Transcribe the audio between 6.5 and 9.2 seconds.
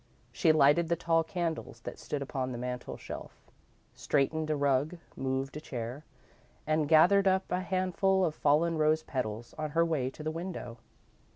and gathered up a handful of fallen rose